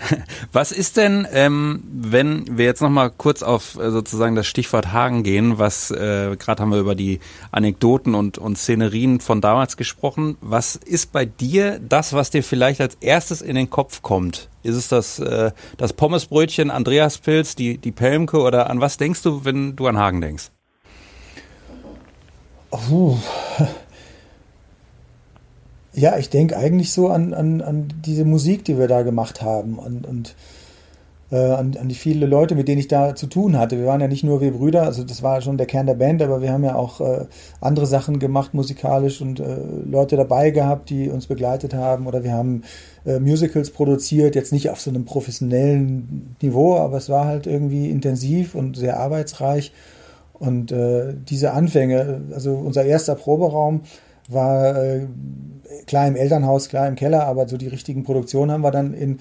Was 0.51 0.71
ist 0.71 0.97
denn, 0.97 1.27
ähm, 1.31 1.83
wenn 1.87 2.57
wir 2.57 2.65
jetzt 2.65 2.81
nochmal 2.81 3.11
kurz 3.11 3.43
auf 3.43 3.77
äh, 3.77 3.91
sozusagen 3.91 4.35
das 4.35 4.47
Stichwort 4.47 4.91
Hagen 4.91 5.21
gehen, 5.21 5.59
was 5.59 5.91
äh, 5.91 6.35
gerade 6.35 6.63
haben 6.63 6.71
wir 6.71 6.79
über 6.79 6.95
die 6.95 7.19
Anekdoten 7.51 8.15
und, 8.15 8.39
und 8.39 8.57
Szenerien 8.57 9.19
von 9.19 9.39
damals 9.39 9.77
gesprochen. 9.77 10.35
Was 10.41 10.75
ist 10.75 11.11
bei 11.11 11.25
dir 11.25 11.79
das, 11.79 12.13
was 12.13 12.31
dir 12.31 12.43
vielleicht 12.43 12.81
als 12.81 12.97
erstes 12.99 13.41
in 13.41 13.53
den 13.53 13.69
Kopf 13.69 14.01
kommt? 14.01 14.49
Ist 14.63 14.75
es 14.75 14.87
das, 14.87 15.19
äh, 15.19 15.51
das 15.77 15.93
Pommesbrötchen, 15.93 16.71
Andreaspilz, 16.71 17.55
die, 17.55 17.77
die 17.77 17.91
Pelmke 17.91 18.39
oder 18.39 18.67
an 18.67 18.81
was 18.81 18.97
denkst 18.97 19.21
du, 19.21 19.45
wenn 19.45 19.75
du 19.75 19.85
an 19.85 19.97
Hagen 19.97 20.21
denkst? 20.21 20.49
Oh. 22.71 23.17
Ja, 25.97 26.15
ich 26.19 26.29
denke 26.29 26.55
eigentlich 26.55 26.91
so 26.91 27.07
an, 27.07 27.33
an, 27.33 27.59
an 27.61 27.87
diese 28.05 28.23
Musik, 28.23 28.63
die 28.63 28.77
wir 28.77 28.87
da 28.87 29.01
gemacht 29.01 29.41
haben 29.41 29.79
und, 29.79 30.05
und 30.05 30.35
äh, 31.31 31.37
an, 31.37 31.75
an 31.75 31.89
die 31.89 31.95
viele 31.95 32.27
Leute, 32.27 32.53
mit 32.53 32.67
denen 32.67 32.79
ich 32.79 32.87
da 32.87 33.15
zu 33.15 33.25
tun 33.25 33.57
hatte. 33.57 33.79
Wir 33.79 33.87
waren 33.87 33.99
ja 33.99 34.07
nicht 34.07 34.23
nur 34.23 34.39
wir 34.39 34.51
Brüder, 34.51 34.83
also 34.83 35.03
das 35.03 35.23
war 35.23 35.41
schon 35.41 35.57
der 35.57 35.65
Kern 35.65 35.87
der 35.87 35.95
Band, 35.95 36.21
aber 36.21 36.43
wir 36.43 36.51
haben 36.51 36.63
ja 36.63 36.75
auch 36.75 37.01
äh, 37.01 37.25
andere 37.61 37.87
Sachen 37.87 38.19
gemacht 38.19 38.53
musikalisch 38.53 39.21
und 39.21 39.39
äh, 39.39 39.57
Leute 39.89 40.17
dabei 40.17 40.51
gehabt, 40.51 40.91
die 40.91 41.09
uns 41.09 41.25
begleitet 41.25 41.73
haben 41.73 42.05
oder 42.05 42.23
wir 42.23 42.33
haben 42.33 42.61
äh, 43.03 43.19
Musicals 43.19 43.71
produziert, 43.71 44.35
jetzt 44.35 44.53
nicht 44.53 44.69
auf 44.69 44.79
so 44.79 44.91
einem 44.91 45.03
professionellen 45.03 46.35
Niveau, 46.43 46.75
aber 46.75 46.97
es 46.97 47.09
war 47.09 47.25
halt 47.25 47.47
irgendwie 47.47 47.89
intensiv 47.89 48.53
und 48.53 48.77
sehr 48.77 48.99
arbeitsreich 48.99 49.73
und 50.33 50.71
äh, 50.71 51.15
diese 51.27 51.53
Anfänge, 51.53 52.21
also 52.35 52.53
unser 52.53 52.85
erster 52.85 53.15
Proberaum, 53.15 53.81
war 54.27 54.75
äh, 54.75 55.07
klar 55.85 56.07
im 56.07 56.15
Elternhaus, 56.15 56.69
klar 56.69 56.87
im 56.87 56.95
Keller, 56.95 57.25
aber 57.25 57.47
so 57.47 57.57
die 57.57 57.67
richtigen 57.67 58.03
Produktionen 58.03 58.51
haben 58.51 58.61
wir 58.61 58.71
dann 58.71 58.93
in, 58.93 59.19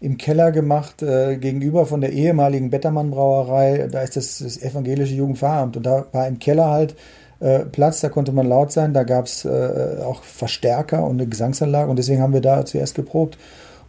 im 0.00 0.16
Keller 0.16 0.52
gemacht, 0.52 1.02
äh, 1.02 1.36
gegenüber 1.36 1.86
von 1.86 2.00
der 2.00 2.12
ehemaligen 2.12 2.70
Bettermann 2.70 3.10
Brauerei. 3.10 3.88
Da 3.90 4.02
ist 4.02 4.16
das, 4.16 4.38
das 4.38 4.60
evangelische 4.60 5.14
Jugendpfarramt 5.14 5.76
und 5.76 5.86
da 5.86 6.06
war 6.12 6.26
im 6.26 6.38
Keller 6.38 6.70
halt 6.70 6.96
äh, 7.40 7.60
Platz, 7.60 8.00
da 8.00 8.08
konnte 8.08 8.32
man 8.32 8.46
laut 8.46 8.72
sein, 8.72 8.94
da 8.94 9.04
gab's 9.04 9.44
äh, 9.44 10.02
auch 10.04 10.22
Verstärker 10.22 11.04
und 11.04 11.20
eine 11.20 11.28
Gesangsanlage 11.28 11.90
und 11.90 11.96
deswegen 11.96 12.20
haben 12.20 12.32
wir 12.32 12.40
da 12.40 12.64
zuerst 12.64 12.94
geprobt 12.94 13.38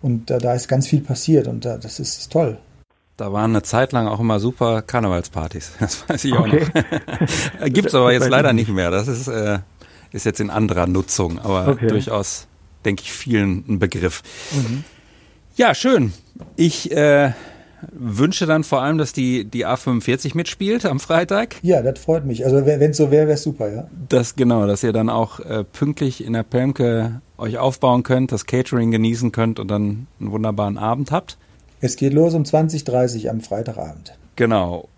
und 0.01 0.29
äh, 0.29 0.37
da 0.37 0.53
ist 0.53 0.67
ganz 0.67 0.87
viel 0.87 1.01
passiert 1.01 1.47
und 1.47 1.65
äh, 1.65 1.79
das 1.79 1.99
ist, 1.99 2.19
ist 2.19 2.31
toll. 2.31 2.57
Da 3.17 3.33
waren 3.33 3.51
eine 3.51 3.63
Zeit 3.63 3.91
lang 3.91 4.07
auch 4.07 4.21
immer 4.21 4.39
super 4.39 4.81
Karnevalspartys. 4.81 5.73
Das 5.79 6.07
weiß 6.07 6.23
ich 6.25 6.33
okay. 6.33 6.63
auch 6.63 7.59
noch. 7.59 7.65
Gibt's 7.73 7.93
aber 7.93 8.13
jetzt 8.13 8.29
leider 8.29 8.53
nicht 8.53 8.69
mehr. 8.69 8.91
Das 8.91 9.07
ist 9.07 9.27
äh, 9.27 9.59
ist 10.11 10.25
jetzt 10.25 10.39
in 10.39 10.49
anderer 10.49 10.87
Nutzung, 10.87 11.39
aber 11.39 11.67
okay. 11.67 11.87
durchaus, 11.87 12.47
denke 12.85 13.03
ich, 13.03 13.11
vielen 13.11 13.63
ein 13.67 13.79
Begriff. 13.79 14.23
Mhm. 14.51 14.83
Ja, 15.55 15.75
schön. 15.75 16.13
Ich 16.55 16.91
äh, 16.91 17.31
wünsche 17.91 18.45
dann 18.45 18.63
vor 18.63 18.81
allem, 18.81 18.97
dass 18.97 19.13
die, 19.13 19.45
die 19.45 19.65
A45 19.65 20.35
mitspielt 20.35 20.85
am 20.85 20.99
Freitag. 20.99 21.55
Ja, 21.61 21.81
das 21.81 21.99
freut 21.99 22.25
mich. 22.25 22.45
Also 22.45 22.65
wenn 22.65 22.81
es 22.81 22.97
so 22.97 23.11
wäre, 23.11 23.27
wäre 23.27 23.35
es 23.35 23.43
super, 23.43 23.71
ja. 23.71 23.87
Das 24.07 24.35
genau, 24.35 24.67
dass 24.67 24.83
ihr 24.83 24.93
dann 24.93 25.09
auch 25.09 25.39
äh, 25.39 25.63
pünktlich 25.63 26.23
in 26.23 26.33
der 26.33 26.43
Pelmke 26.43 27.21
euch 27.37 27.57
aufbauen 27.57 28.03
könnt, 28.03 28.31
das 28.31 28.45
Catering 28.45 28.91
genießen 28.91 29.31
könnt 29.31 29.59
und 29.59 29.69
dann 29.69 30.07
einen 30.19 30.31
wunderbaren 30.31 30.77
Abend 30.77 31.11
habt. 31.11 31.37
Es 31.81 31.95
geht 31.95 32.13
los 32.13 32.33
um 32.33 32.43
20.30 32.43 33.29
am 33.29 33.41
Freitagabend. 33.41 34.17
Genau. 34.35 34.89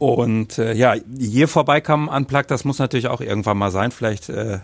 Und 0.00 0.56
äh, 0.56 0.72
ja, 0.72 0.94
hier 1.18 1.46
vorbeikommen 1.46 2.08
Unplugged, 2.08 2.50
das 2.50 2.64
muss 2.64 2.78
natürlich 2.78 3.08
auch 3.08 3.20
irgendwann 3.20 3.58
mal 3.58 3.70
sein. 3.70 3.90
Vielleicht 3.90 4.30
äh, 4.30 4.60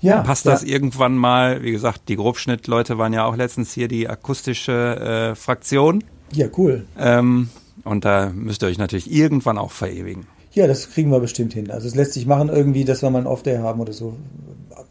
ja, 0.00 0.22
passt 0.22 0.46
das 0.46 0.62
ja. 0.62 0.68
irgendwann 0.68 1.16
mal. 1.16 1.64
Wie 1.64 1.72
gesagt, 1.72 2.02
die 2.06 2.14
Grobschnittleute 2.14 2.96
waren 2.96 3.12
ja 3.12 3.24
auch 3.24 3.34
letztens 3.34 3.72
hier 3.72 3.88
die 3.88 4.08
akustische 4.08 5.32
äh, 5.32 5.34
Fraktion. 5.34 6.04
Ja, 6.30 6.46
cool. 6.56 6.86
Ähm, 6.96 7.48
und 7.82 8.04
da 8.04 8.30
müsst 8.32 8.62
ihr 8.62 8.68
euch 8.68 8.78
natürlich 8.78 9.10
irgendwann 9.12 9.58
auch 9.58 9.72
verewigen. 9.72 10.28
Ja, 10.52 10.68
das 10.68 10.88
kriegen 10.90 11.10
wir 11.10 11.18
bestimmt 11.18 11.54
hin. 11.54 11.72
Also 11.72 11.88
es 11.88 11.96
lässt 11.96 12.12
sich 12.12 12.26
machen 12.26 12.48
irgendwie, 12.48 12.84
dass 12.84 13.02
wir 13.02 13.10
mal 13.10 13.18
einen 13.18 13.26
Off-Day 13.26 13.58
haben 13.58 13.80
oder 13.80 13.92
so. 13.92 14.16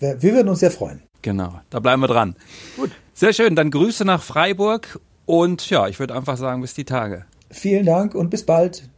Wir 0.01 0.21
würden 0.21 0.49
uns 0.49 0.59
sehr 0.59 0.71
freuen. 0.71 1.01
Genau, 1.21 1.61
da 1.69 1.79
bleiben 1.79 2.01
wir 2.01 2.07
dran. 2.07 2.35
Gut. 2.75 2.91
Sehr 3.13 3.31
schön, 3.31 3.55
dann 3.55 3.71
Grüße 3.71 4.03
nach 4.03 4.21
Freiburg 4.21 4.99
und 5.25 5.69
ja, 5.69 5.87
ich 5.87 5.97
würde 5.97 6.13
einfach 6.13 6.35
sagen, 6.35 6.59
bis 6.59 6.73
die 6.73 6.83
Tage. 6.83 7.23
Vielen 7.49 7.85
Dank 7.85 8.15
und 8.15 8.29
bis 8.29 8.45
bald. 8.45 8.89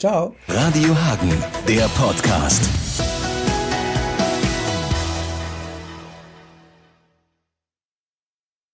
Ciao. 0.00 0.34
Radio 0.48 0.94
Hagen, 0.94 1.44
der 1.68 1.86
Podcast. 1.88 3.09